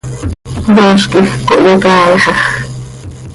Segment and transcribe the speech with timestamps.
[0.75, 2.39] Yooz quij cohyacaaixaj.